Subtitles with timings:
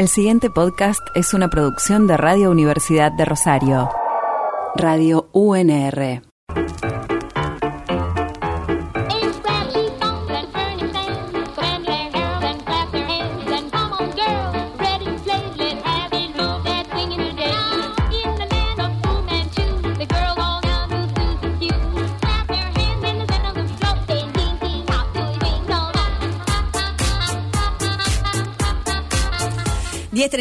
[0.00, 3.90] El siguiente podcast es una producción de Radio Universidad de Rosario.
[4.74, 6.22] Radio UNR.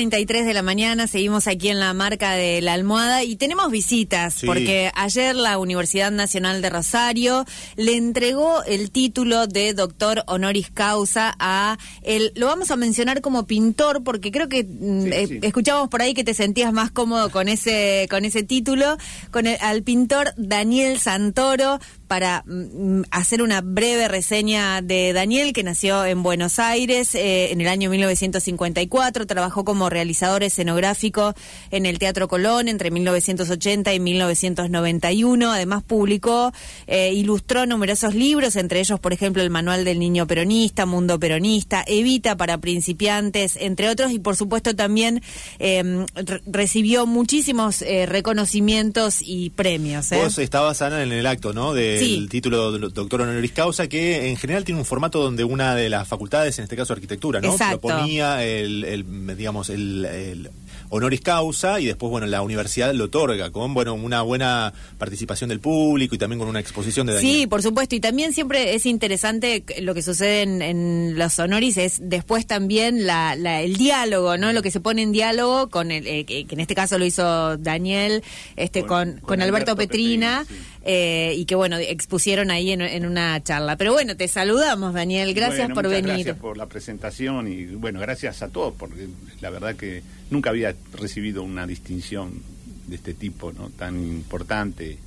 [0.08, 4.42] Tres de la mañana, seguimos aquí en la marca de la almohada y tenemos visitas,
[4.46, 7.46] porque ayer la Universidad Nacional de Rosario
[7.76, 13.46] le entregó el título de doctor honoris causa a el, lo vamos a mencionar como
[13.46, 17.50] pintor, porque creo que mm, eh, escuchamos por ahí que te sentías más cómodo con
[17.50, 18.98] ese, con ese título,
[19.32, 21.80] con el, al pintor Daniel Santoro,
[22.10, 27.62] para mm, hacer una breve reseña de Daniel, que nació en Buenos Aires eh, en
[27.62, 31.36] el año 1954, trabajó como realizador escenográfico
[31.70, 36.52] en el Teatro Colón entre 1980 y 1991, además publicó,
[36.88, 41.84] eh, ilustró numerosos libros, entre ellos, por ejemplo, el Manual del Niño Peronista, Mundo Peronista,
[41.86, 45.22] Evita para principiantes, entre otros, y por supuesto también
[45.60, 46.06] eh,
[46.48, 50.10] recibió muchísimos reconocimientos y premios.
[50.10, 51.76] Vos estabas, Ana, en el acto, ¿no?
[51.76, 55.76] De el título de doctor honoris causa, que en general tiene un formato donde una
[55.76, 57.56] de las facultades, en este caso arquitectura, ¿no?
[57.58, 59.06] Proponía el,
[59.38, 60.50] digamos, el,
[60.90, 65.60] honoris causa y después, bueno, la universidad lo otorga con, bueno, una buena participación del
[65.60, 67.96] público y también con una exposición de Sí, por supuesto.
[67.96, 73.34] Y también siempre es interesante lo que sucede en, los honoris es después también la,
[73.34, 74.52] el diálogo, ¿no?
[74.54, 77.58] Lo que se pone en diálogo con el, eh, que en este caso lo hizo
[77.58, 78.24] Daniel,
[78.56, 80.46] este, con, con, Alberto, Petrina.
[80.84, 83.76] Eh, y que bueno, expusieron ahí en, una charla.
[83.76, 86.14] Pero bueno, te saludamos, Daniel, gracias por venir.
[86.14, 89.08] Gracias por la presentación y bueno, gracias a todos, porque
[89.42, 92.42] la verdad que nunca había recibido una distinción
[92.88, 93.70] de este tipo, ¿no?
[93.70, 94.98] Tan importante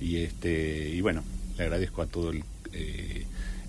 [0.00, 1.22] y este y bueno,
[1.56, 3.24] le agradezco a todo el, eh,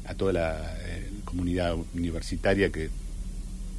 [0.05, 2.89] a toda la eh, comunidad universitaria que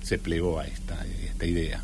[0.03, 1.83] se plegó a esta, esta idea.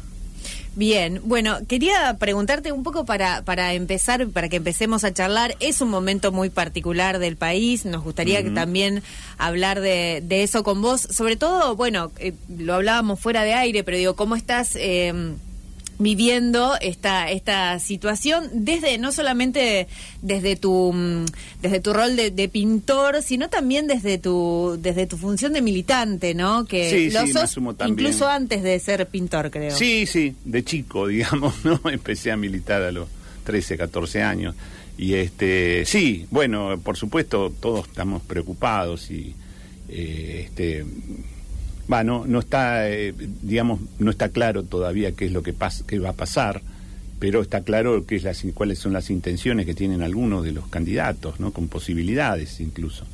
[0.74, 5.56] Bien, bueno, quería preguntarte un poco para, para empezar, para que empecemos a charlar.
[5.58, 9.02] Es un momento muy particular del país, nos gustaría que también
[9.38, 11.00] hablar de, de, eso con vos.
[11.00, 14.76] Sobre todo, bueno, eh, lo hablábamos fuera de aire, pero digo, ¿cómo estás?
[14.76, 15.34] Eh,
[15.98, 19.88] viviendo esta esta situación desde no solamente
[20.22, 21.26] desde tu mm,
[21.60, 26.64] desde tu rol de, pintor sino también desde tu desde tu función de militante no
[26.64, 29.76] que lo sos incluso antes de ser pintor creo.
[29.76, 33.08] Sí sí de chico digamos no empecé a militar a los
[33.44, 34.54] 13 14 años.
[34.96, 39.34] Y este sí bueno por supuesto todos estamos preocupados y
[39.88, 40.84] eh, este
[41.90, 45.54] va, no, está, eh, digamos, no está claro todavía qué es lo que,
[45.86, 46.62] qué va a pasar,
[47.18, 50.68] pero está claro qué es las, cuáles son las intenciones que tienen algunos de los
[50.68, 51.52] candidatos, ¿no?
[51.52, 53.04] Con posibilidades incluso,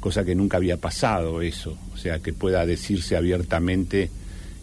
[0.00, 4.10] cosa que nunca había pasado eso, o sea, que pueda decirse abiertamente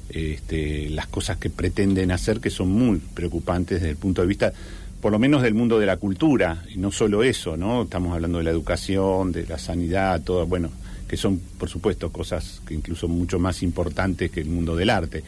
[0.10, 4.54] este, las cosas que pretenden hacer, que son muy preocupantes desde el punto de vista
[5.02, 7.84] por lo menos del mundo de la cultura, y no solo eso, ¿no?
[7.84, 10.72] Estamos hablando de la educación, de la sanidad, todo, bueno,
[11.08, 15.24] que son, por supuesto, cosas que incluso mucho más importantes que el mundo del arte.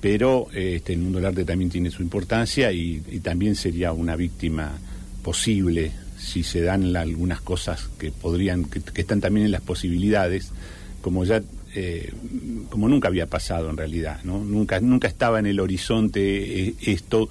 [0.00, 4.72] Pero este, el mundo del arte también tiene su importancia y, también sería una víctima
[5.22, 10.50] posible si se dan algunas cosas que podrían, que, están también en las posibilidades,
[11.00, 11.42] como ya
[11.74, 12.12] eh,
[12.70, 14.44] como nunca había pasado en realidad, ¿no?
[14.44, 17.28] Nunca, nunca estaba en el horizonte eh, esto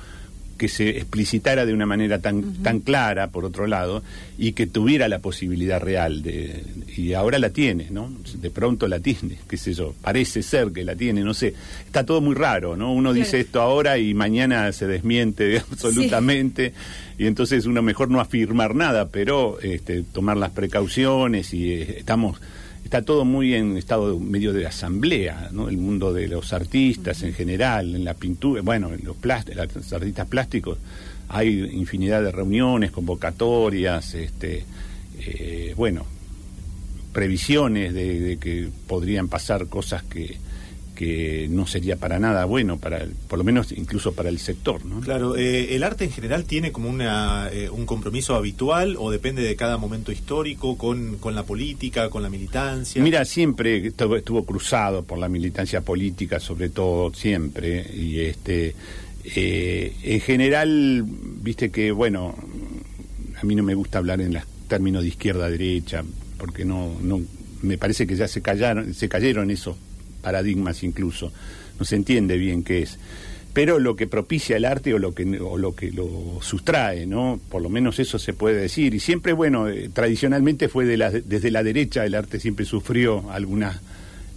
[0.64, 4.02] que se explicitara de una manera tan, tan clara, por otro lado,
[4.38, 6.64] y que tuviera la posibilidad real de,
[6.96, 8.10] y ahora la tiene, ¿no?
[8.36, 11.54] De pronto la tiene, qué sé yo, parece ser que la tiene, no sé,
[11.86, 12.94] está todo muy raro, ¿no?
[12.94, 16.72] Uno dice esto ahora y mañana se desmiente absolutamente,
[17.18, 22.40] y entonces uno mejor no afirmar nada, pero este, tomar las precauciones y eh, estamos
[22.94, 25.68] está todo muy en estado medio de asamblea, ¿no?
[25.68, 30.28] El mundo de los artistas en general, en la pintura, bueno, en los, los artistas
[30.28, 30.78] plásticos,
[31.28, 34.64] hay infinidad de reuniones, convocatorias, este,
[35.22, 36.06] eh, bueno,
[37.14, 40.38] previsiones de, que podrían pasar cosas que,
[40.96, 44.86] que no sería para nada bueno, para por lo menos incluso para el sector.
[44.86, 45.02] ¿no?
[45.02, 49.42] Claro, eh, ¿el arte en general tiene como una, eh, un compromiso habitual o depende
[49.42, 53.02] de cada momento histórico con, con la política, con la militancia?
[53.02, 58.76] Mira, siempre estuvo, estuvo cruzado por la militancia política, sobre todo siempre, y este
[59.24, 62.36] eh, en general, viste que, bueno,
[63.42, 66.04] a mí no me gusta hablar en los términos de izquierda-derecha,
[66.38, 67.22] porque no, no,
[67.62, 69.78] me parece que ya se callaron, se cayeron esos
[70.24, 71.32] paradigmas incluso,
[71.78, 72.98] no se entiende bien qué es.
[73.54, 77.40] pero lo que propicia el arte o lo que lo sustrae, ¿no?
[77.50, 78.96] Por lo menos eso se puede decir.
[78.96, 83.80] Y siempre, bueno, eh, tradicionalmente fue de desde la derecha el arte siempre sufrió algunas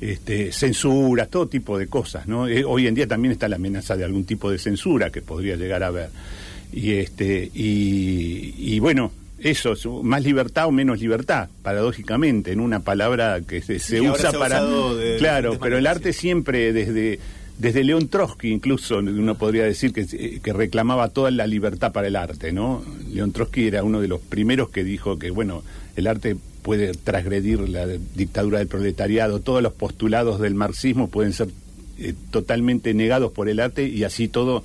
[0.00, 2.46] este, censuras, todo tipo de cosas, ¿no?
[2.48, 5.56] Eh, hoy en día también está la amenaza de algún tipo de censura que podría
[5.56, 6.10] llegar a haber.
[6.72, 13.62] Y este y, bueno, eso, más libertad o menos libertad, paradójicamente, en una palabra que
[13.62, 14.62] se, usa para...
[15.18, 17.18] claro, pero el arte siempre desde
[17.58, 22.16] desde León Trotsky incluso uno podría decir que, que, reclamaba toda la libertad para el
[22.16, 22.84] arte, ¿no?
[23.10, 25.62] León Trotsky era uno de los primeros que dijo que, bueno,
[25.96, 31.48] el arte puede transgredir la dictadura del proletariado, todos los postulados del marxismo pueden ser
[31.98, 34.62] eh, totalmente negados por el arte y así todo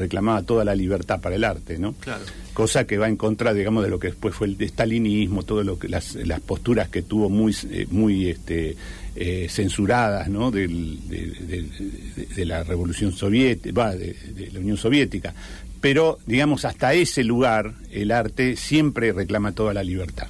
[0.00, 1.92] reclamaba toda la libertad para el arte, ¿no?
[1.94, 2.24] Claro.
[2.52, 5.78] Cosa que va en contra, digamos, de lo que después fue el stalinismo, todo lo
[5.78, 8.76] que las, las posturas que tuvo muy eh, muy este
[9.16, 10.50] eh, censuradas, ¿no?
[10.50, 10.68] de,
[12.38, 15.34] la revolución soviética, de, de la Unión Soviética.
[15.80, 20.28] Pero, digamos, hasta ese lugar el arte siempre reclama toda la libertad.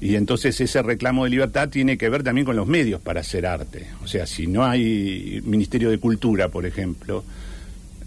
[0.00, 3.44] Y entonces ese reclamo de libertad tiene que ver también con los medios para hacer
[3.44, 3.86] arte.
[4.02, 7.22] O sea, si no hay Ministerio de Cultura, por ejemplo,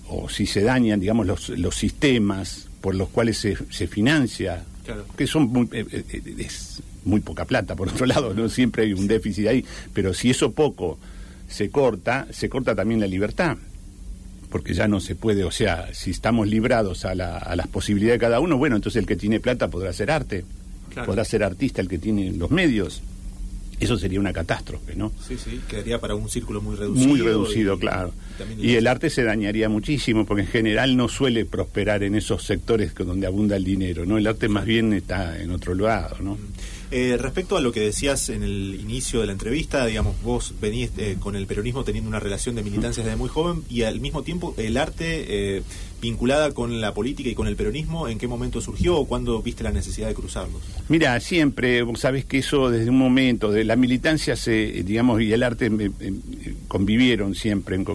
[0.10, 4.64] o si se dañan, digamos, los, los sistemas por los cuales se, se financia,
[5.16, 8.94] que son muy, eh, eh, es muy poca plata, por otro lado, no siempre hay
[8.94, 11.00] un déficit ahí, pero si eso poco
[11.48, 13.58] se corta, se corta también la libertad
[14.54, 18.20] porque ya no se puede, o sea, si estamos librados a, la, a las posibilidades
[18.20, 20.46] de cada uno, bueno, entonces el que tiene plata podrá hacer arte,
[21.08, 23.02] podrá ser artista el que tiene los medios,
[23.84, 25.12] eso sería una catástrofe, ¿no?
[25.26, 27.08] Sí, sí, quedaría para un círculo muy reducido.
[27.08, 28.14] Muy reducido, claro.
[28.58, 32.94] Y, el arte se dañaría muchísimo, porque en general no suele prosperar en esos sectores
[32.96, 34.18] donde abunda el dinero, ¿no?
[34.18, 36.36] El arte más bien está en otro lado, ¿no?
[36.36, 36.73] Mm.
[36.96, 40.92] Eh, respecto a lo que decías en el inicio de la entrevista, digamos, vos venís
[41.00, 44.22] eh, con el peronismo teniendo una relación de militancia desde muy joven y al mismo
[44.22, 45.64] tiempo el arte eh,
[46.00, 49.64] vinculada con la política y con el peronismo, ¿en qué momento surgió o cuándo viste
[49.64, 50.62] la necesidad de cruzarlos?
[50.88, 55.34] Mira, siempre, vos sabés que eso desde un momento, de la militancia, se, digamos, y
[55.34, 55.72] el arte
[56.68, 57.86] convivieron siempre en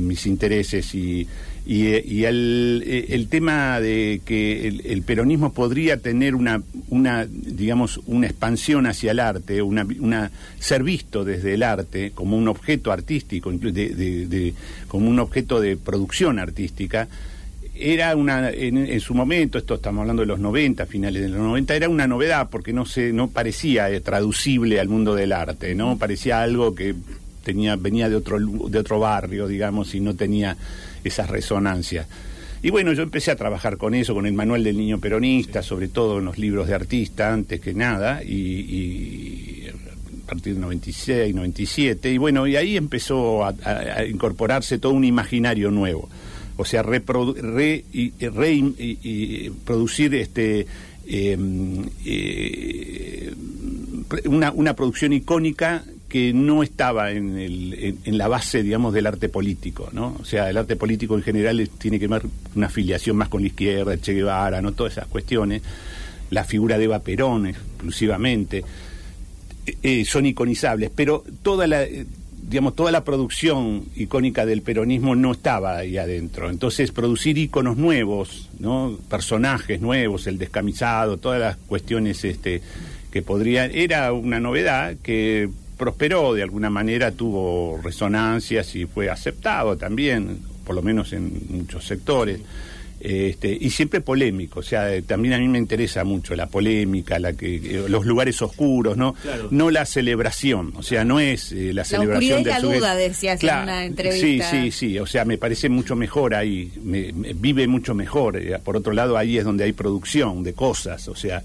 [0.00, 1.26] mis intereses y
[1.64, 8.26] y, y el, el, tema de que el, peronismo podría tener una, una, digamos, una
[8.26, 13.52] expansión hacia el arte, una, una ser visto desde el arte como un objeto artístico,
[13.52, 14.54] de, de,
[14.88, 17.06] como un objeto de producción artística,
[17.74, 21.38] era una en, en, su momento esto estamos hablando de los 90 finales de los
[21.38, 25.74] 90 era una novedad porque no se no parecía eh, traducible al mundo del arte
[25.74, 26.94] no parecía algo que
[27.42, 30.56] tenía venía de otro de otro barrio digamos y no tenía
[31.04, 32.06] esas resonancias.
[32.62, 35.88] Y bueno, yo empecé a trabajar con eso, con el manual del niño peronista, sobre
[35.88, 39.64] todo en los libros de artista, antes que nada, y,
[40.22, 43.52] a partir de 96, 97, y bueno, y ahí empezó a,
[44.08, 46.08] incorporarse todo un imaginario nuevo.
[46.56, 47.74] O sea, reproducir
[50.14, 50.66] este,
[51.08, 53.34] em, eh,
[54.26, 59.30] una, una producción icónica que no estaba en, el, en, la base, digamos, del arte
[59.30, 60.14] político, ¿no?
[60.20, 62.20] O sea, el arte político en general tiene que ver
[62.54, 64.72] una afiliación más con la izquierda, Che Guevara, ¿no?
[64.72, 65.62] Todas esas cuestiones.
[66.28, 68.62] La figura de Eva Perón, exclusivamente,
[69.64, 71.86] eh, eh, son iconizables, pero toda la,
[72.42, 76.50] digamos, toda la producción icónica del peronismo no estaba ahí adentro.
[76.50, 78.98] Entonces, producir iconos nuevos, ¿no?
[79.08, 82.60] Personajes nuevos, el descamisado, todas las cuestiones, este
[83.10, 89.76] que podrían era una novedad que prosperó de alguna manera, tuvo resonancias y fue aceptado
[89.76, 92.40] también, por lo menos en muchos sectores.
[93.04, 97.32] Este, y siempre polémico, o sea, también a mí me interesa mucho la polémica, la
[97.32, 99.16] que eh, los lugares oscuros, no,
[99.50, 103.58] no la celebración, o sea, no es eh, la celebración de la duda, decías en
[103.58, 104.48] una entrevista.
[104.48, 108.36] Sí, sí, sí, o sea, me parece mucho mejor ahí, me, vive mucho mejor.
[108.36, 111.42] Eh, por otro lado, ahí es donde hay producción de cosas, o sea,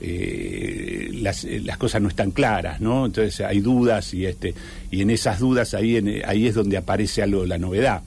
[0.00, 3.06] eh, las, eh, las, cosas no están claras, ¿no?
[3.06, 4.54] Entonces hay dudas y este
[4.90, 8.02] y en esas dudas ahí ahí es donde aparece algo la novedad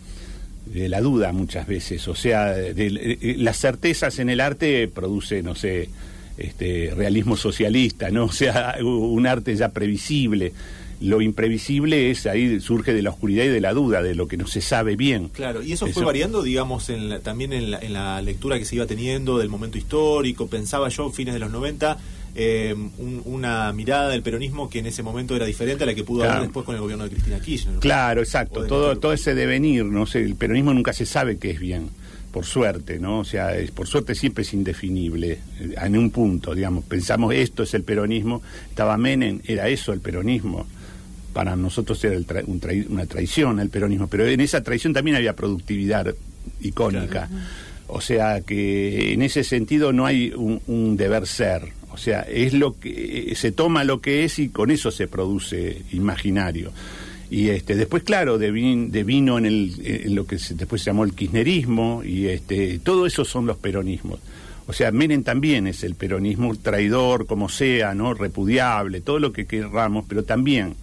[0.65, 5.53] de la duda muchas veces, o sea, de, las certezas en el arte produce, no
[5.53, 5.89] sé,
[6.37, 8.25] este realismo socialista, ¿no?
[8.31, 10.53] O sea, un arte ya previsible
[11.01, 14.37] lo imprevisible es ahí surge de la oscuridad y de la duda, de lo que
[14.37, 15.29] no se sabe bien.
[15.29, 19.37] Claro, y eso, fue variando, digamos, en también en la, lectura que se iba teniendo
[19.37, 20.47] del momento histórico.
[20.47, 21.97] Pensaba yo, fines de los 90,
[22.35, 22.75] eh,
[23.25, 26.43] una mirada del peronismo que en ese momento era diferente a la que pudo haber
[26.43, 27.79] después con el gobierno de Cristina Kirchner.
[27.79, 28.65] Claro, exacto.
[28.65, 31.89] Todo, todo ese devenir, no sé, el peronismo nunca se sabe qué es bien
[32.31, 33.19] por suerte, ¿no?
[33.19, 37.63] O sea, es, por suerte siempre es indefinible, eh, en un punto, digamos, pensamos esto
[37.63, 40.65] es el peronismo, estaba Menem, era eso el peronismo,
[41.33, 42.17] para nosotros era
[42.87, 46.13] una traición al peronismo, pero en esa traición también había productividad
[46.61, 47.29] icónica.
[47.87, 51.69] O sea que en ese sentido no hay un, deber ser.
[51.91, 55.81] O sea, es lo que se toma lo que es y con eso se produce
[55.91, 56.71] imaginario.
[57.29, 61.13] Y este, después, claro, de, vino en, el, en lo que después se llamó el
[61.13, 64.19] kirchnerismo, y este, todo eso son los peronismos.
[64.67, 68.13] O sea, Menem también es el peronismo traidor, como sea, ¿no?
[68.13, 70.75] Repudiable, todo lo que querramos, pero también.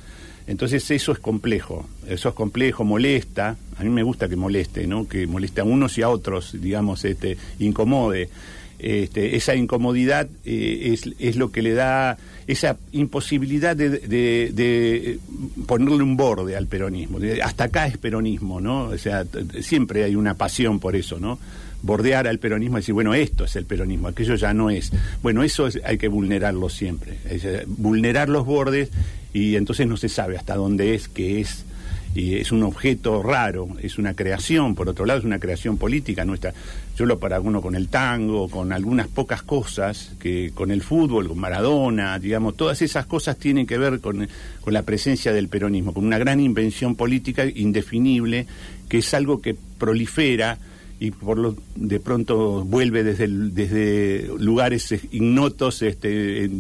[0.48, 5.06] Entonces eso es complejo, eso es complejo, molesta, a mí me gusta que moleste, ¿no?
[5.06, 8.30] Que moleste a unos y a otros, digamos, este, incomode.
[8.78, 15.18] Este, esa incomodidad eh, es, lo que le da esa imposibilidad de,
[15.66, 17.18] ponerle un borde al peronismo.
[17.42, 18.84] Hasta acá es peronismo, ¿no?
[18.84, 19.26] O sea,
[19.60, 21.38] siempre hay una pasión por eso, ¿no?
[21.82, 24.92] Bordear al peronismo y decir, bueno, esto es el peronismo, aquello ya no es.
[25.22, 28.90] Bueno, eso hay que vulnerarlo siempre, eh, vulnerar los bordes
[29.32, 31.64] y entonces no se sabe hasta dónde es, qué es.
[32.14, 36.24] Y es un objeto raro, es una creación, por otro lado es una creación política
[36.24, 36.52] nuestra.
[36.96, 41.28] Yo lo para uno con el tango, con algunas pocas cosas, que con el fútbol,
[41.28, 44.26] con Maradona, digamos, todas esas cosas tienen que ver con,
[44.62, 48.46] con la presencia del peronismo, con una gran invención política indefinible,
[48.88, 50.58] que es algo que prolifera,
[51.00, 56.50] y por lo de pronto vuelve desde desde lugares ignotos este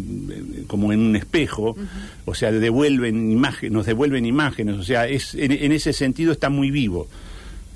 [0.66, 1.76] como en un espejo.
[2.24, 4.76] O sea devuelven imágenes nos devuelven imágenes.
[4.76, 7.08] O sea es en, ese sentido está muy vivo.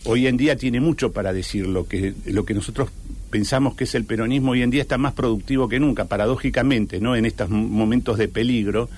[0.04, 2.90] Hoy en día tiene mucho para decir lo que lo que nosotros
[3.30, 4.52] pensamos que es el peronismo.
[4.52, 8.88] Hoy en día está más productivo que nunca paradójicamente no en estos momentos de peligro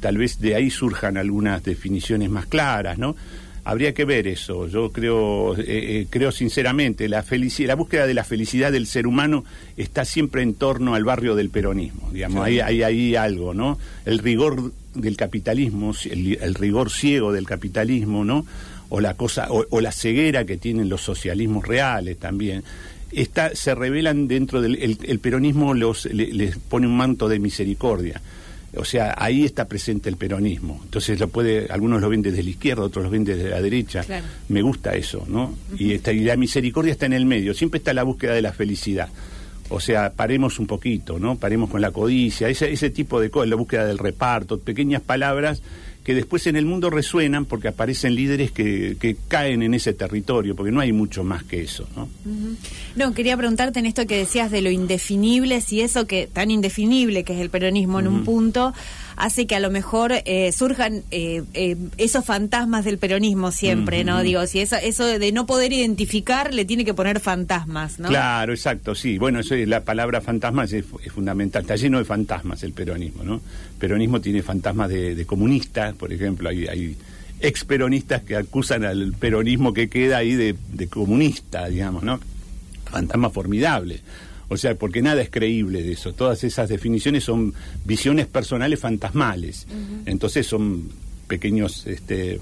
[0.00, 3.16] tal vez de ahí surjan algunas definiciones más claras no
[3.64, 4.68] habría que ver eso.
[4.68, 9.06] Yo creo, eh, eh, creo sinceramente, la felicidad, la búsqueda de la felicidad del ser
[9.06, 9.44] humano
[9.76, 12.10] está siempre en torno al barrio del peronismo.
[12.12, 13.78] Digamos, hay, ahí algo, ¿no?
[14.04, 18.46] El rigor del capitalismo, el, rigor ciego del capitalismo, ¿no?
[18.90, 22.62] O la cosa, o, la ceguera que tienen los socialismos reales también.
[23.10, 28.20] Está, se revelan dentro del el, peronismo los les pone un manto de misericordia
[28.76, 30.80] o sea, ahí está presente el peronismo.
[30.84, 34.04] Entonces lo puede, algunos lo ven desde la izquierda, otros lo ven desde la derecha.
[34.48, 35.54] Me gusta eso, ¿no?
[35.78, 38.52] y, esta, y la misericordia está en el medio, siempre está la búsqueda de la
[38.52, 39.08] felicidad.
[39.70, 41.36] O sea, paremos un poquito, ¿no?
[41.36, 45.62] Paremos con la codicia, ese, ese tipo de cosas, la búsqueda del reparto, pequeñas palabras
[46.04, 50.54] que después en el mundo resuenan porque aparecen líderes que, que, caen en ese territorio,
[50.54, 52.08] porque no hay mucho más que eso, ¿no?
[52.94, 57.24] No, quería preguntarte en esto que decías de lo indefinible, si eso que tan indefinible
[57.24, 58.74] que es el peronismo en un punto
[59.16, 64.22] hace que a lo mejor eh, surjan eh, eh, esos fantasmas del peronismo siempre, ¿no?
[64.22, 68.08] Digo, si eso, eso de no poder identificar le tiene que poner fantasmas, ¿no?
[68.08, 69.18] Claro, exacto, sí.
[69.18, 71.62] Bueno, eso es, la palabra fantasmas es, fundamental.
[71.62, 73.34] Está lleno de fantasmas el peronismo, ¿no?
[73.34, 76.96] El peronismo tiene fantasmas de, comunistas, por ejemplo, hay, hay
[77.40, 82.20] ex peronistas que acusan al peronismo que queda ahí de, de comunista, digamos, ¿no?
[82.90, 84.02] Fantasmas formidables.
[84.48, 86.12] O sea, porque nada es creíble de eso.
[86.12, 89.66] Todas esas definiciones son visiones personales fantasmales.
[90.06, 90.88] Entonces son
[91.26, 92.40] pequeños este,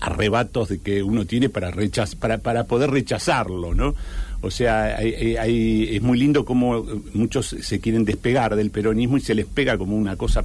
[0.00, 3.94] arrebatos de que uno tiene para, rechaz para, para poder rechazarlo, ¿no?
[4.42, 9.46] O sea, es muy lindo como muchos se quieren despegar del peronismo y se les
[9.46, 10.44] pega como una cosa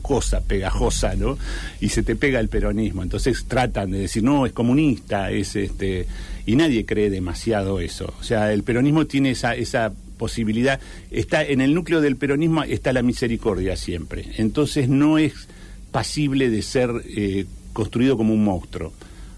[0.00, 1.36] cosa pegajosa, ¿no?
[1.82, 3.02] Y se te pega el peronismo.
[3.02, 6.06] Entonces tratan de decir, no, es comunista, es este...
[6.46, 8.14] Y nadie cree demasiado eso.
[8.20, 10.80] O sea, el peronismo tiene esa, esa posibilidad,
[11.10, 14.26] está en el núcleo del peronismo está la misericordia siempre.
[14.36, 15.48] Entonces no es
[15.90, 18.92] pasible de ser eh, construido como un monstruo.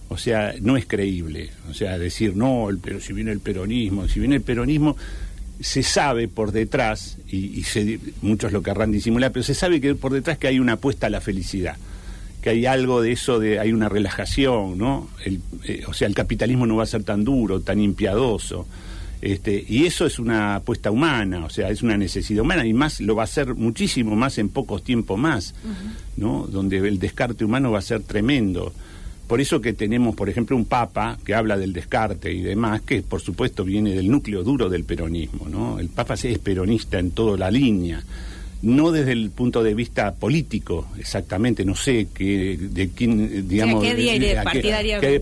[0.09, 1.51] O sea, no es creíble.
[1.71, 4.97] O sea, decir, no, el, pero si viene el peronismo, si viene el peronismo,
[5.61, 7.63] se sabe por detrás, y,
[8.23, 11.11] muchos lo querrán disimular, pero se sabe que por detrás que hay una apuesta a
[11.11, 11.77] la felicidad
[12.43, 15.09] que hay algo de eso de hay una relajación, ¿no?
[15.25, 18.67] Eh, o sea, el capitalismo no va a ser tan duro, tan impiadoso.
[19.21, 23.01] Este, y eso es una apuesta humana, o sea, es una necesidad humana y más
[23.01, 25.55] lo va a ser muchísimo más en pocos tiempos más,
[26.17, 26.47] ¿no?
[26.47, 28.73] Donde el descarte humano va a ser tremendo.
[29.27, 33.03] Por eso que tenemos, por ejemplo, un papa que habla del descarte y demás, que
[33.03, 35.81] por supuesto viene del núcleo duro del peronismo, ¿no?
[35.81, 38.03] El papa es peronista en toda la línea
[38.63, 43.85] no desde el punto de vista político exactamente, no sé que, de quién, digamos,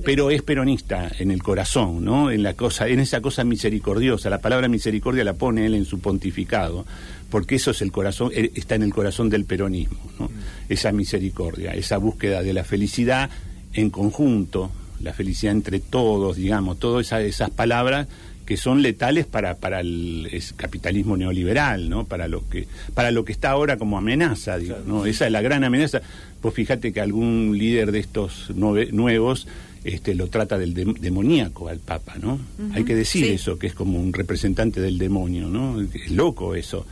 [0.05, 2.31] pero es peronista en el corazón, ¿no?
[2.31, 4.31] En la cosa, en esa cosa misericordiosa.
[4.31, 6.87] La palabra misericordia la pone él en su pontificado,
[7.31, 10.31] porque eso es el corazón, eh, está en el corazón del peronismo, ¿no?
[10.69, 13.29] Esa misericordia, esa búsqueda de la felicidad
[13.75, 18.09] en conjunto, la felicidad entre todos, digamos, todas esas palabras
[18.47, 22.05] que son letales para, para el capitalismo neoliberal, ¿no?
[22.05, 25.05] Para lo que para lo que está ahora como amenaza, ¿no?
[25.05, 26.01] Esa es la gran amenaza.
[26.41, 29.49] Pues fíjate que algún líder de estos nuevos
[29.85, 32.39] este, lo trata del demoníaco al Papa, ¿no?
[32.73, 35.81] Hay que decir eso, que es como un representante del demonio, ¿no?
[35.81, 36.87] Es loco eso.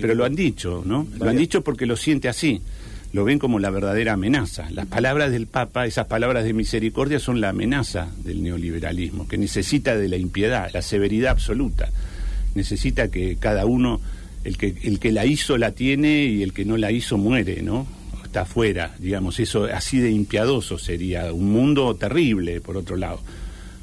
[0.00, 1.06] pero lo han dicho, ¿no?
[1.18, 2.62] Lo han dicho porque lo siente así
[3.12, 4.70] lo ven como la verdadera amenaza.
[4.70, 9.96] Las palabras del Papa, esas palabras de misericordia, son la amenaza del neoliberalismo, que necesita
[9.96, 11.90] de la impiedad, la severidad absoluta.
[12.54, 14.00] Necesita que cada uno,
[14.44, 17.62] el que, el que la hizo la tiene y el que no la hizo muere,
[17.62, 17.86] ¿no?
[18.24, 21.32] Está afuera, digamos, eso así de impiadoso sería.
[21.32, 23.20] Un mundo terrible, por otro lado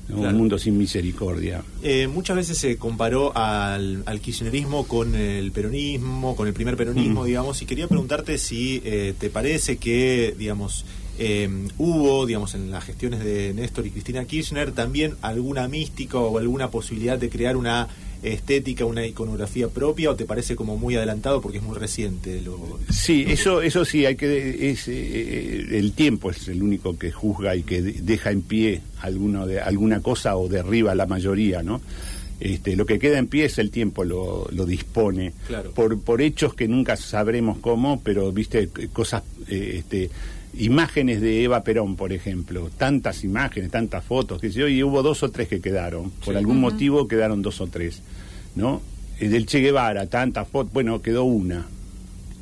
[0.09, 1.63] un mundo sin misericordia.
[1.83, 7.25] Eh, muchas veces se comparó al, kirchnerismo con el peronismo, con el primer peronismo, mm.
[7.25, 10.85] digamos, y quería preguntarte si eh, te parece que, digamos,
[11.17, 16.37] eh, hubo, digamos, en las gestiones de Néstor y Cristina Kirchner también alguna mística o
[16.37, 17.87] alguna posibilidad de crear una
[18.23, 22.41] estética, una iconografía propia o te parece como muy adelantado porque es muy reciente?
[22.41, 27.11] Lo, sí, eso eso sí, hay que es, eh, el tiempo es el único que
[27.11, 31.81] juzga y que deja en pie alguno de alguna cosa o derriba la mayoría, ¿no?
[32.39, 35.33] Este, lo que queda en pie es el tiempo, lo, lo dispone.
[35.75, 40.09] Por, por hechos que nunca sabremos cómo, pero viste, cosas, eh, este,
[40.57, 45.23] imágenes de Eva Perón, por ejemplo, tantas imágenes, tantas fotos, que sé y hubo dos
[45.23, 48.01] o tres que quedaron, por algún motivo quedaron dos o tres,
[48.55, 48.81] ¿no?
[49.19, 51.67] Eh, del Che Guevara, tantas fotos, bueno, quedó una,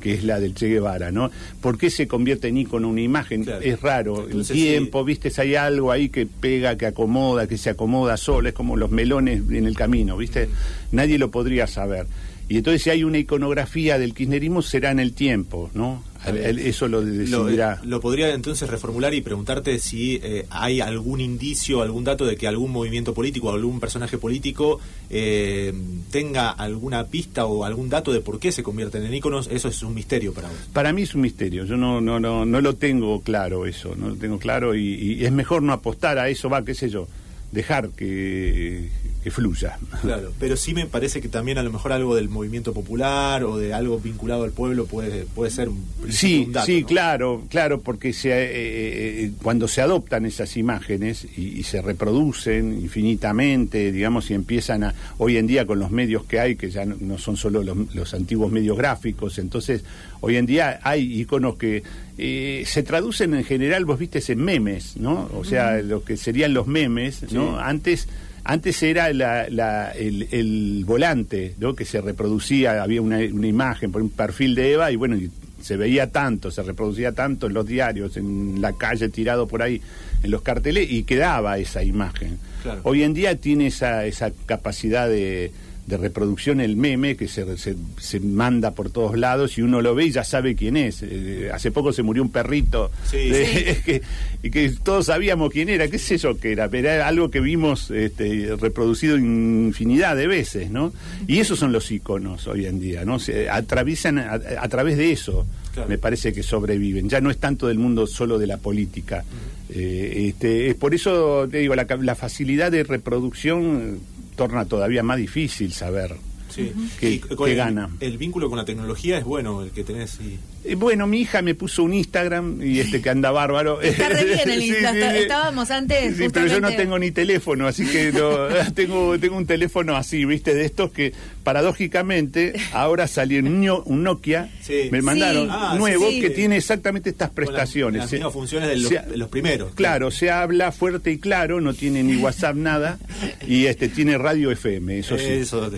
[0.00, 1.30] que es la del Che Guevara, ¿no?
[1.60, 3.46] ¿Por qué se convierte en ícono una imagen?
[3.62, 8.16] Es raro, el tiempo, viste, hay algo ahí que pega, que acomoda, que se acomoda
[8.16, 10.48] solo, es como los melones en el camino, viste,
[10.92, 12.06] nadie lo podría saber.
[12.48, 16.02] Y entonces si hay una iconografía del kirchnerismo será en el tiempo, ¿no?
[16.26, 17.80] Eso lo decidirá.
[17.84, 22.48] Lo, podría entonces reformular y preguntarte si eh, hay algún indicio, algún dato de que
[22.48, 25.72] algún movimiento político o algún personaje político eh,
[26.10, 29.48] tenga alguna pista o algún dato de por qué se convierten en íconos.
[29.50, 30.56] Eso es un misterio para vos.
[30.72, 31.64] Para mí es un misterio.
[31.64, 33.94] Yo no, no, no, no lo tengo claro eso.
[33.94, 36.90] No lo tengo claro y, y es mejor no apostar a eso, va, qué sé
[36.90, 37.06] yo
[37.52, 38.88] dejar que,
[39.30, 39.78] fluya.
[40.00, 43.58] Claro, pero sí me parece que también a lo mejor algo del movimiento popular o
[43.58, 48.30] de algo vinculado al pueblo puede, puede ser un, sí, Sí, claro, claro, porque se,
[48.30, 54.84] eh, eh, eh, cuando se adoptan esas imágenes y, se reproducen infinitamente, digamos, y empiezan
[54.84, 57.94] a, hoy en día con los medios que hay, que ya no, son solo los,
[57.94, 59.84] los antiguos medios gráficos, entonces
[60.20, 61.82] hoy en día hay iconos que
[62.20, 65.30] eh, se traducen en general, vos viste, en memes, ¿no?
[65.34, 67.60] O sea, lo que serían los memes, ¿no?
[67.60, 68.08] Antes
[68.44, 71.74] antes era el, volante, ¿no?
[71.74, 75.16] Que se reproducía, había una, imagen por un perfil de Eva y bueno,
[75.60, 79.82] se veía tanto, se reproducía tanto en los diarios, en la calle tirado por ahí,
[80.22, 82.38] en los carteles y quedaba esa imagen.
[82.82, 85.52] Hoy en día tiene esa, esa capacidad de
[85.88, 90.04] de reproducción el meme que se, se, manda por todos lados y uno lo ve
[90.04, 91.02] y ya sabe quién es.
[91.02, 94.02] Eh, hace poco se murió un perrito que,
[94.42, 97.40] y que todos sabíamos quién era, qué sé yo que era, pero era algo que
[97.40, 100.92] vimos este, reproducido infinidad de veces, ¿no?
[101.26, 103.18] Y esos son los iconos hoy en día, ¿no?
[103.18, 105.46] Se atraviesan a, través de eso.
[105.88, 107.08] Me parece que sobreviven.
[107.08, 109.24] Ya no es tanto del mundo solo de la política.
[109.70, 114.00] Eh, este, es por eso, te digo, la, la facilidad de reproducción
[114.38, 116.16] torna todavía más difícil saber
[116.48, 116.72] sí.
[117.00, 117.20] qué,
[117.54, 117.90] gana.
[118.00, 120.18] El vínculo con la tecnología es bueno el que tenés.
[120.20, 120.38] Y...
[120.64, 123.80] Eh, bueno, mi hija me puso un Instagram y este que anda bárbaro.
[123.82, 125.14] Está re bien el Instagram.
[125.14, 126.16] Estábamos antes.
[126.16, 128.12] Sí, pero yo no tengo ni teléfono, así que
[128.74, 130.54] tengo, tengo un teléfono así, ¿viste?
[130.54, 131.12] De estos que
[131.44, 134.50] paradójicamente ahora salió un Nokia,
[134.90, 138.12] me mandaron ah, nuevo que tiene exactamente estas prestaciones.
[138.12, 139.74] Las, funciones de los, primeros.
[139.74, 142.98] Claro, se habla fuerte y claro, no tiene ni WhatsApp nada
[143.46, 145.24] y este tiene radio FM, eso sí.
[145.24, 145.70] Eso,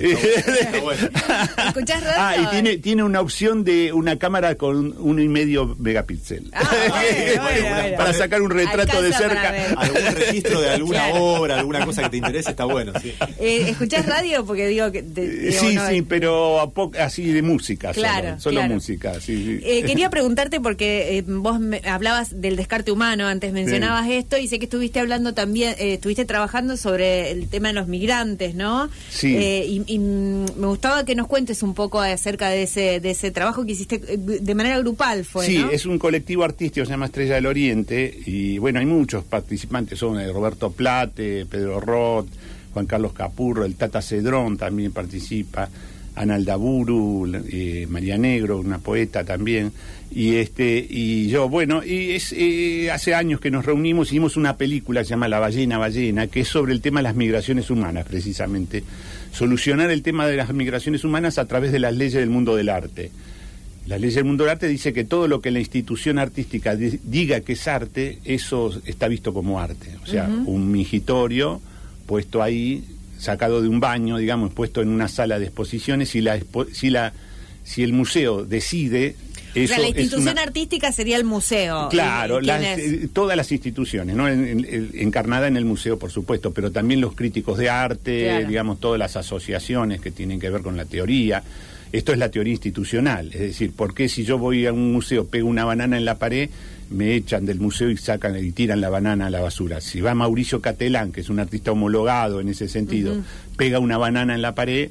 [1.67, 2.17] ¿Escuchás radio?
[2.17, 6.51] Ah, y tiene, tiene una opción de una cámara con un uno y medio megapíxel.
[6.53, 6.71] Ah,
[7.97, 9.55] para sacar un retrato de cerca.
[9.77, 12.93] Algún registro de alguna obra, alguna cosa que te interese, está bueno.
[13.01, 13.15] Sí.
[13.39, 14.45] Eh, ¿Escuchás radio?
[14.45, 15.03] Porque digo que.
[15.53, 17.93] sí, sí, pero así de música.
[17.93, 18.41] Claro.
[18.41, 19.13] Solo, música.
[19.29, 24.59] Eh, quería preguntarte porque eh, vos hablabas del descarte humano, antes mencionabas esto y sé
[24.59, 28.89] que estuviste hablando también, estuviste trabajando sobre el tema de los migrantes, ¿no?
[29.11, 29.37] Sí.
[29.87, 33.73] Y, me gustaba que nos cuentes un poco acerca de ese, de ese trabajo que
[33.73, 35.47] hiciste de manera grupal fue.
[35.47, 39.99] Sí, es un colectivo artístico, se llama Estrella del Oriente, y bueno, hay muchos participantes,
[39.99, 42.29] son eh, Roberto Plate, Pedro Roth,
[42.73, 45.69] Juan Carlos Capurro, el Tata Cedrón también participa.
[46.17, 49.73] Ana Aldaburu, eh, María Negro, una poeta también,
[50.11, 54.57] y este y yo, bueno, y es eh, hace años que nos reunimos, hicimos una
[54.57, 57.71] película que se llama La ballena ballena, que es sobre el tema de las migraciones
[57.71, 58.83] humanas, precisamente,
[59.33, 62.69] solucionar el tema de las migraciones humanas a través de las leyes del mundo del
[62.69, 63.13] arte.
[63.91, 67.41] La ley del mundo del arte dice que todo lo que la institución artística diga
[67.41, 69.97] que es arte, eso está visto como arte.
[70.05, 71.61] O sea, un mingitorio
[72.07, 72.85] puesto ahí
[73.19, 76.39] sacado de un baño, digamos, puesto en una sala de exposiciones, si la,
[76.73, 77.13] si la,
[77.65, 79.17] si el museo decide
[79.57, 81.89] eso la institución artística sería el museo.
[81.89, 84.29] Claro, eh, todas las instituciones, ¿no?
[84.29, 89.17] encarnada en el museo, por supuesto, pero también los críticos de arte, digamos, todas las
[89.17, 91.43] asociaciones que tienen que ver con la teoría.
[91.93, 95.27] Esto es la teoría institucional, es decir, ¿por qué si yo voy a un museo,
[95.27, 96.49] pego una banana en la pared,
[96.91, 99.81] me echan del museo y sacan y tiran la banana a la basura?
[99.81, 103.17] Si va Mauricio Catelán, que es un artista homologado en ese sentido,
[103.57, 104.91] pega una banana en la pared,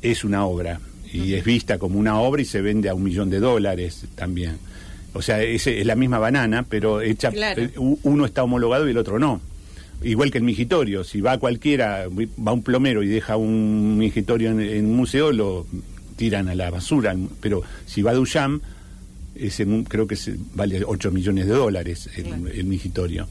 [0.00, 0.80] es una obra.
[1.12, 4.56] Y es vista como una obra y se vende a un millón de dólares también.
[5.12, 8.98] O sea, es, es la misma banana, pero hecha, eh, uno está homologado y el
[8.98, 9.42] otro no.
[10.02, 14.86] Igual que el mingitorio, si va cualquiera, va un plomero y deja un mingitorio en,
[14.86, 15.66] un museo, lo
[16.22, 18.62] tiran a la basura, pero si va a Duchamp,
[19.34, 20.16] ese, creo que
[20.54, 23.26] vale 8 millones de dólares el, el mingitorio.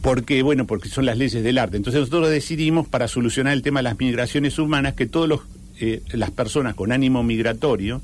[0.00, 1.76] Porque, bueno, porque son las leyes del arte.
[1.76, 5.40] Entonces nosotros decidimos, para solucionar el tema de las migraciones humanas, que todas
[5.80, 8.00] eh, las personas con ánimo migratorio,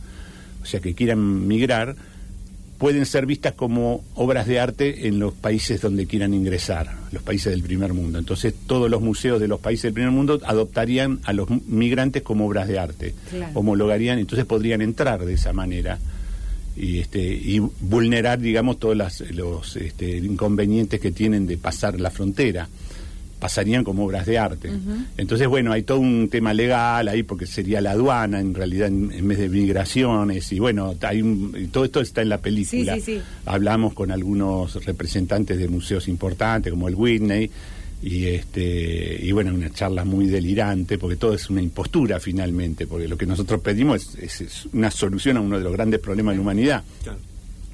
[0.61, 1.95] o sea, que quieran migrar,
[2.79, 7.53] pueden ser vistas como obras de arte en los países donde quieran ingresar, los países
[7.53, 8.19] del primer mundo.
[8.19, 12.47] Entonces todos los museos de los países del primer mundo adoptarían a los migrantes como
[12.47, 13.15] obras de arte,
[13.55, 15.99] homologarían, entonces podrían entrar de esa manera
[16.77, 18.97] y este y vulnerar digamos todos
[19.31, 22.69] los este, inconvenientes que tienen de pasar la frontera
[23.47, 24.73] pasarían como obras de arte.
[25.17, 29.29] Entonces, bueno, hay todo un tema legal ahí porque sería la aduana en realidad en,
[29.29, 31.23] vez de migraciones y bueno, hay
[31.71, 32.99] todo esto está en la película.
[33.45, 37.49] Hablamos con algunos representantes de museos importantes como el Whitney
[38.03, 43.07] y este y bueno, una charla muy delirante porque todo es una impostura finalmente, porque
[43.07, 46.43] lo que nosotros pedimos es, una solución a uno de los grandes problemas de la
[46.43, 46.83] humanidad.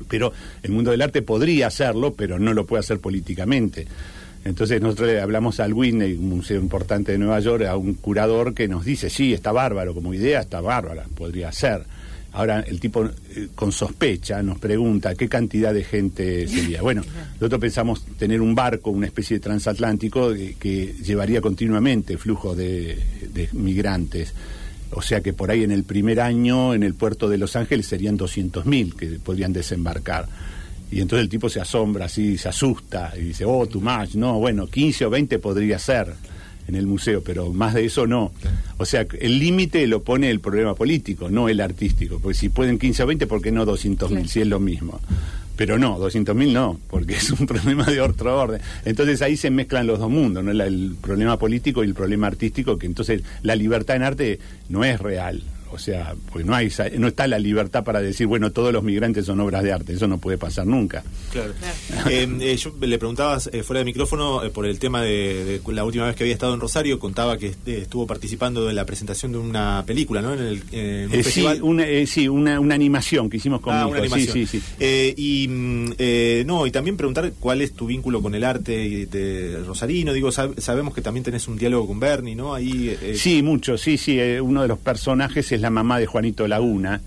[0.07, 3.87] Pero el mundo del arte podría hacerlo, pero no lo puede hacer políticamente.
[4.45, 8.55] Entonces nosotros le hablamos al Whitney, un museo importante de Nueva York, a un curador
[8.55, 11.85] que nos dice, sí, está bárbaro, como idea está bárbara, podría ser.
[12.35, 16.83] Ahora el tipo eh, con sospecha nos pregunta qué cantidad de gente sería.
[16.83, 17.03] Bueno,
[17.35, 22.99] nosotros pensamos tener un barco, una especie de transatlántico que, llevaría continuamente flujo de,
[23.33, 24.35] de, migrantes.
[24.91, 27.87] O sea que por ahí en el primer año en el puerto de Los Ángeles
[27.87, 30.27] serían 200.000 que podrían desembarcar.
[30.93, 34.15] Y entonces el tipo se asombra así, se asusta y dice, oh, too much.
[34.15, 36.13] No, bueno, 15 o 20 podría ser
[36.69, 38.31] en el museo, pero más de eso no.
[38.77, 42.19] O sea, el límite lo pone el problema político, no el artístico.
[42.19, 44.29] Porque si pueden 15 o 20, ¿por qué no 200 mil?
[44.29, 45.01] Si es lo mismo.
[45.57, 48.61] Pero no, 200 mil no, porque es un problema de otro orden.
[48.85, 50.51] Entonces ahí se mezclan los dos mundos, ¿no?
[50.51, 55.01] el problema político y el problema artístico, que entonces la libertad en arte no es
[55.01, 55.43] real.
[55.73, 59.27] O sea, pues no hay no está la libertad para decir, bueno, todos los migrantes
[59.27, 61.03] son obras de arte, eso no puede pasar nunca.
[61.31, 61.55] Claro.
[62.11, 66.07] Eh, eh, yo le preguntaba eh, fuera de micrófono por el tema de, la última
[66.07, 69.83] vez que había estado en Rosario, contaba que estuvo participando en la presentación de una
[69.87, 70.35] película, ¿no?
[70.35, 71.57] En el festival.
[71.57, 74.33] Sí, una, sí una, animación que hicimos con ah, una animación.
[74.33, 75.15] Sí, sí, sí.
[75.17, 80.13] y mm, no, y también preguntar cuál es tu vínculo con el arte de Rosarino.
[80.13, 82.55] Digo, sabemos que también tenés un diálogo con Bernie, ¿no?
[82.55, 82.97] Ahí.
[83.15, 84.19] sí, mucho, sí, sí.
[84.41, 87.01] uno de los personajes es la mamá de Juanito Laguna,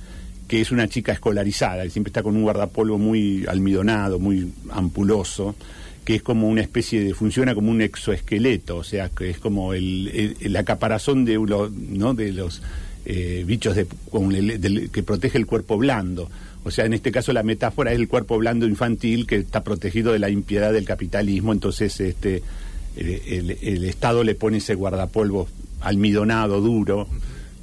[0.48, 5.56] que es una chica escolarizada, y siempre está con un guardapolvo muy almidonado, muy ampuloso,
[6.04, 9.74] que es como una especie de, funciona como un exoesqueleto, o sea, que es como
[9.74, 12.14] el, la caparazón de, ¿no?
[12.14, 12.62] de los
[13.06, 13.88] eh, bichos de,
[14.92, 16.30] que protege el cuerpo blando.
[16.64, 20.14] O sea, en este caso la metáfora es el cuerpo blando infantil que está protegido
[20.14, 22.42] de la impiedad del capitalismo, entonces este
[22.96, 25.48] el, el Estado le pone ese guardapolvo
[25.82, 27.08] almidonado, duro,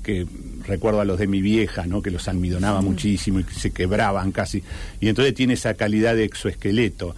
[0.02, 0.26] que
[0.66, 2.02] recuerdo a los de mi vieja, ¿no?
[2.02, 4.62] que los almidonaba muchísimo y que se quebraban casi.
[5.00, 7.14] Y entonces tiene esa calidad de exoesqueleto.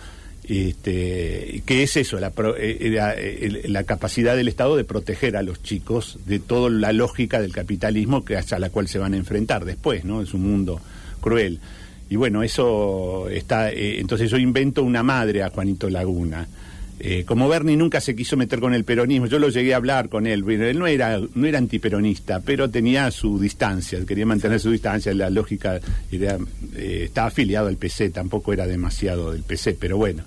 [0.46, 2.20] Este, ¿Qué es eso?
[2.20, 7.40] La, eh, la, capacidad del Estado de proteger a los chicos de toda la lógica
[7.40, 10.20] del capitalismo que hasta la cual se van a enfrentar después, ¿no?
[10.20, 10.82] Es un mundo
[11.22, 11.60] cruel.
[12.10, 13.72] Y bueno, eso está.
[13.72, 16.46] Eh, entonces yo invento una madre a Juanito Laguna
[17.00, 20.08] eh, como Bernie nunca se quiso meter con el peronismo, yo lo llegué a hablar
[20.08, 24.70] con él, él no era, no era antiperonista, pero tenía su distancia, quería mantener su
[24.70, 25.80] distancia, la lógica
[26.12, 26.38] era,
[26.76, 30.22] eh, estaba afiliado al PC, tampoco era demasiado del PC, pero bueno.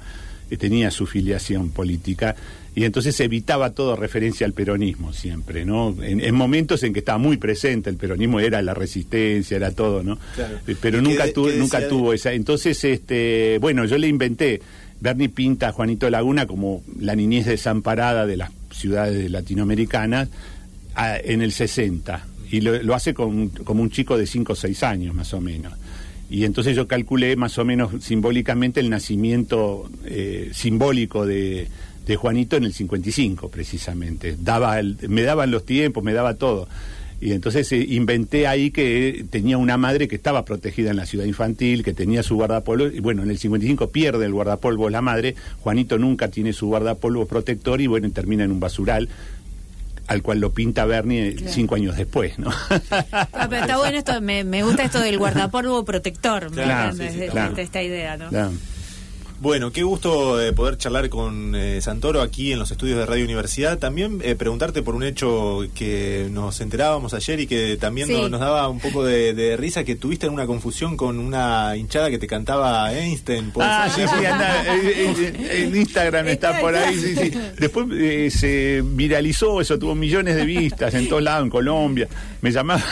[0.57, 2.35] tenía su filiación política
[2.77, 5.95] y entonces evitaba toda referencia al peronismo siempre, ¿no?
[5.99, 10.19] En, momentos en que estaba muy presente el peronismo era la resistencia, era todo, ¿no?
[10.79, 12.33] Pero nunca tuvo, nunca tuvo esa.
[12.33, 14.61] Entonces, este, bueno, yo le inventé.
[14.99, 20.29] Bernie pinta a Juanito Laguna como la niñez desamparada de las ciudades latinoamericanas
[21.23, 25.15] en el 60 y lo, hace con, como un chico de 5 o 6 años
[25.15, 25.73] más o menos.
[26.29, 31.67] Y entonces yo calculé más o menos simbólicamente el nacimiento eh, simbólico de,
[32.05, 34.35] de, Juanito en el 55, precisamente.
[34.37, 36.67] Daba me daban los tiempos, me daba todo.
[37.19, 41.25] Y entonces eh, inventé ahí que tenía una madre que estaba protegida en la ciudad
[41.25, 45.35] infantil, que tenía su guardapolvo, y bueno, en el 55 pierde el guardapolvo la madre,
[45.61, 49.09] Juanito nunca tiene su guardapolvo protector y bueno, termina en un basural
[50.07, 52.49] al cual lo pinta Bernie cinco años después, ¿no?
[53.11, 56.95] Ah, pero está bueno esto, me, gusta esto del guardapolvo protector, claro,
[57.57, 58.29] esta idea, ¿no?
[59.39, 63.23] Bueno, qué gusto eh, poder charlar con eh, Santoro aquí en los estudios de Radio
[63.23, 63.77] Universidad.
[63.77, 68.67] También eh, preguntarte por un hecho que nos enterábamos ayer y que también nos, daba
[68.67, 73.53] un poco de, risa, que tuviste una confusión con una hinchada que te cantaba Einstein.
[73.59, 74.65] Ah, sí, sí, anda,
[75.53, 77.31] en Instagram está por ahí, sí, sí.
[77.59, 82.07] Después se viralizó, eso tuvo millones de vistas en todos lados, en Colombia.
[82.41, 82.83] Me llamaba...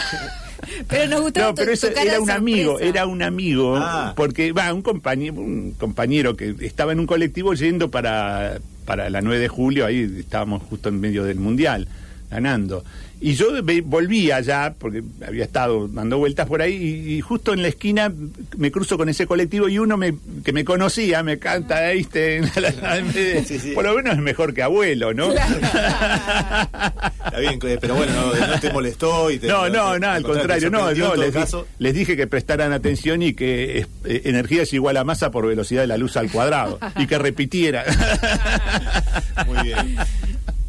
[0.88, 4.14] Pero nos gustaba No, pero eso era un amigo, era un amigo, ah.
[4.16, 9.22] porque va, un compañero, un compañero que estaba en un colectivo yendo para, para la
[9.22, 11.88] 9 de julio, ahí estábamos justo en medio del mundial,
[12.30, 12.84] ganando.
[13.26, 13.48] Y yo
[13.86, 18.14] volví allá, porque había estado dando vueltas por ahí, y, justo en la esquina
[18.56, 22.42] me cruzo con ese colectivo y uno me, que me conocía me canta, ¿viste?
[23.74, 25.34] Por lo menos es mejor que abuelo, ¿no?
[25.34, 30.94] Está bien, pero bueno, no, te molestó y te, No, no, no, al contrario, no,
[30.94, 31.34] no les,
[31.80, 35.82] les, dije que prestaran atención y que eh, energía es igual a masa por velocidad
[35.82, 37.86] de la luz al cuadrado, y que repitiera.
[39.48, 39.98] Muy bien.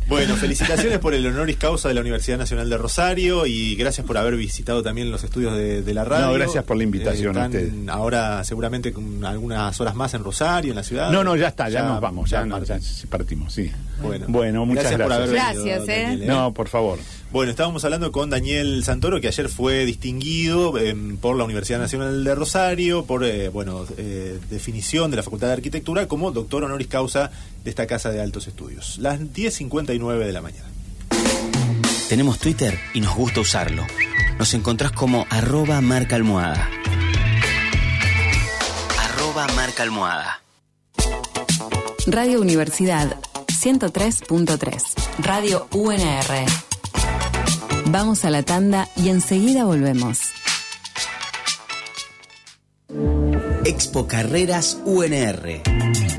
[0.09, 4.16] Bueno, felicitaciones por el honoris causa de la Universidad Nacional de Rosario y gracias por
[4.16, 6.27] haber visitado también los estudios de, la radio.
[6.27, 7.37] No, gracias por la invitación.
[7.55, 11.11] Eh, ahora seguramente con algunas horas más en Rosario, en la ciudad.
[11.11, 12.47] No, no, ya está, ya, nos vamos, ya,
[13.09, 13.71] partimos, sí.
[14.01, 15.09] Bueno, bueno muchas gracias.
[15.09, 16.25] Por haber gracias, eh.
[16.27, 16.99] No, por favor.
[17.33, 22.23] Bueno, estábamos hablando con Daniel Santoro, que ayer fue distinguido em, por la Universidad Nacional
[22.23, 26.87] de Rosario, por eh, bueno eh, definición de la Facultad de Arquitectura, como doctor honoris
[26.87, 27.31] causa
[27.65, 28.99] de esta Casa de Altos Estudios.
[28.99, 30.69] Las 10.59 de la mañana.
[32.09, 33.85] Tenemos Twitter y nos gusta usarlo.
[34.39, 36.71] Nos encontrás como arroba marca almohada.
[38.99, 40.43] Arroba marca almohada.
[42.07, 44.83] Radio Universidad 103.3.
[45.19, 46.66] Radio UNR.
[47.99, 50.21] Vamos a la tanda y enseguida volvemos.
[53.65, 55.63] Expo Carreras UNR.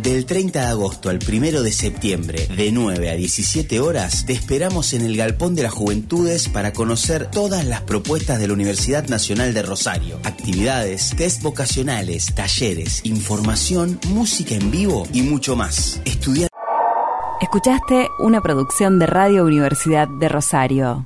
[0.01, 4.93] Del 30 de agosto al 1 de septiembre, de 9 a 17 horas, te esperamos
[4.93, 9.53] en el Galpón de las Juventudes para conocer todas las propuestas de la Universidad Nacional
[9.53, 10.19] de Rosario.
[10.23, 16.01] Actividades, test vocacionales, talleres, información, música en vivo y mucho más.
[17.39, 21.05] Escuchaste una producción de Radio Universidad de Rosario.